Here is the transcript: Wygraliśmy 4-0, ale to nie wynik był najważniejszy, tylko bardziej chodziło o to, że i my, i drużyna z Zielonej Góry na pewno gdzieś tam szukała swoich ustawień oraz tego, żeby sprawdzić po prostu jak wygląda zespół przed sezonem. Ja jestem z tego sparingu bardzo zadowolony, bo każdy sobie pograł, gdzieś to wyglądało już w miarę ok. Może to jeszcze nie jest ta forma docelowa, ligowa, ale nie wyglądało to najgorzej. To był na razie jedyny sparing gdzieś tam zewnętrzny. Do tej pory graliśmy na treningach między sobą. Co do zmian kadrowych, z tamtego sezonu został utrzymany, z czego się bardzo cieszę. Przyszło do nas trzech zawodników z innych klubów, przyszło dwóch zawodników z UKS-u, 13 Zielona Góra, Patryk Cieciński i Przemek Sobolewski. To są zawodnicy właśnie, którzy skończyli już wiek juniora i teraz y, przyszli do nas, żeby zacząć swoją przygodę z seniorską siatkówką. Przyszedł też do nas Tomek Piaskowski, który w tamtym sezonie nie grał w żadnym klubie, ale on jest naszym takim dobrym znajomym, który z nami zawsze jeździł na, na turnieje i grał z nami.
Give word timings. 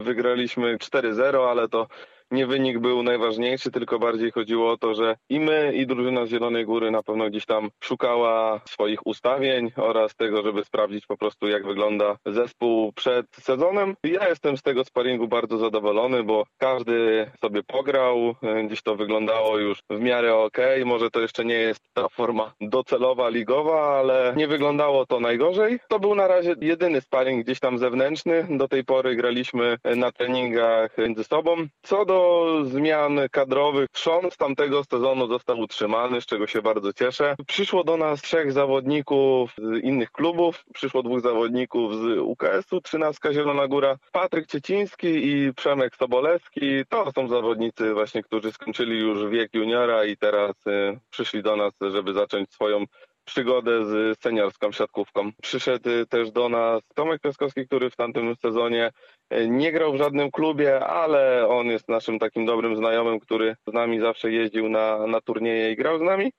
Wygraliśmy 0.00 0.78
4-0, 0.78 1.50
ale 1.50 1.68
to 1.68 1.86
nie 2.30 2.46
wynik 2.46 2.78
był 2.78 3.02
najważniejszy, 3.02 3.70
tylko 3.70 3.98
bardziej 3.98 4.30
chodziło 4.30 4.72
o 4.72 4.76
to, 4.76 4.94
że 4.94 5.16
i 5.28 5.40
my, 5.40 5.72
i 5.74 5.86
drużyna 5.86 6.26
z 6.26 6.28
Zielonej 6.28 6.64
Góry 6.64 6.90
na 6.90 7.02
pewno 7.02 7.30
gdzieś 7.30 7.46
tam 7.46 7.70
szukała 7.80 8.60
swoich 8.68 9.06
ustawień 9.06 9.72
oraz 9.76 10.16
tego, 10.16 10.42
żeby 10.42 10.64
sprawdzić 10.64 11.06
po 11.06 11.16
prostu 11.16 11.48
jak 11.48 11.66
wygląda 11.66 12.16
zespół 12.26 12.92
przed 12.92 13.26
sezonem. 13.32 13.94
Ja 14.04 14.28
jestem 14.28 14.56
z 14.56 14.62
tego 14.62 14.84
sparingu 14.84 15.28
bardzo 15.28 15.58
zadowolony, 15.58 16.24
bo 16.24 16.44
każdy 16.58 17.30
sobie 17.40 17.62
pograł, 17.62 18.34
gdzieś 18.66 18.82
to 18.82 18.96
wyglądało 18.96 19.58
już 19.58 19.82
w 19.90 20.00
miarę 20.00 20.34
ok. 20.34 20.58
Może 20.84 21.10
to 21.10 21.20
jeszcze 21.20 21.44
nie 21.44 21.54
jest 21.54 21.80
ta 21.94 22.08
forma 22.08 22.52
docelowa, 22.60 23.28
ligowa, 23.28 23.98
ale 23.98 24.34
nie 24.36 24.48
wyglądało 24.48 25.06
to 25.06 25.20
najgorzej. 25.20 25.78
To 25.88 25.98
był 25.98 26.14
na 26.14 26.28
razie 26.28 26.54
jedyny 26.60 27.00
sparing 27.00 27.44
gdzieś 27.44 27.60
tam 27.60 27.78
zewnętrzny. 27.78 28.46
Do 28.50 28.68
tej 28.68 28.84
pory 28.84 29.16
graliśmy 29.16 29.76
na 29.96 30.12
treningach 30.12 30.98
między 30.98 31.24
sobą. 31.24 31.56
Co 31.82 32.04
do 32.04 32.17
zmian 32.64 33.20
kadrowych, 33.30 33.88
z 34.30 34.36
tamtego 34.36 34.84
sezonu 34.84 35.26
został 35.26 35.60
utrzymany, 35.60 36.20
z 36.20 36.26
czego 36.26 36.46
się 36.46 36.62
bardzo 36.62 36.92
cieszę. 36.92 37.36
Przyszło 37.46 37.84
do 37.84 37.96
nas 37.96 38.22
trzech 38.22 38.52
zawodników 38.52 39.52
z 39.58 39.84
innych 39.84 40.10
klubów, 40.12 40.64
przyszło 40.74 41.02
dwóch 41.02 41.20
zawodników 41.20 41.94
z 41.94 42.18
UKS-u, 42.18 42.80
13 42.80 43.32
Zielona 43.32 43.68
Góra, 43.68 43.96
Patryk 44.12 44.46
Cieciński 44.46 45.06
i 45.06 45.54
Przemek 45.54 45.96
Sobolewski. 45.96 46.84
To 46.88 47.12
są 47.12 47.28
zawodnicy 47.28 47.94
właśnie, 47.94 48.22
którzy 48.22 48.52
skończyli 48.52 48.98
już 48.98 49.26
wiek 49.26 49.54
juniora 49.54 50.04
i 50.04 50.16
teraz 50.16 50.50
y, 50.66 50.98
przyszli 51.10 51.42
do 51.42 51.56
nas, 51.56 51.72
żeby 51.80 52.12
zacząć 52.12 52.52
swoją 52.52 52.84
przygodę 53.28 53.84
z 53.84 54.20
seniorską 54.20 54.72
siatkówką. 54.72 55.30
Przyszedł 55.42 55.90
też 56.08 56.30
do 56.30 56.48
nas 56.48 56.82
Tomek 56.94 57.20
Piaskowski, 57.20 57.66
który 57.66 57.90
w 57.90 57.96
tamtym 57.96 58.36
sezonie 58.36 58.90
nie 59.48 59.72
grał 59.72 59.92
w 59.92 59.96
żadnym 59.96 60.30
klubie, 60.30 60.80
ale 60.80 61.48
on 61.48 61.66
jest 61.66 61.88
naszym 61.88 62.18
takim 62.18 62.46
dobrym 62.46 62.76
znajomym, 62.76 63.20
który 63.20 63.56
z 63.66 63.72
nami 63.72 64.00
zawsze 64.00 64.32
jeździł 64.32 64.68
na, 64.68 65.06
na 65.06 65.20
turnieje 65.20 65.72
i 65.72 65.76
grał 65.76 65.98
z 65.98 66.02
nami. 66.02 66.32